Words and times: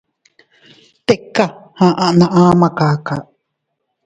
Tika 1.07 1.45
aʼa 1.87 2.07
na 2.17 2.25
ama 2.41 2.67
kaka. 2.77 3.15